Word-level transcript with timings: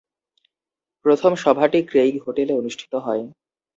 প্রথম 1.05 1.31
সভাটি 1.35 1.79
ক্রেইগ 1.83 2.13
হোটেলে 2.25 2.53
অনুষ্ঠিত 2.53 2.93
হয়। 3.05 3.23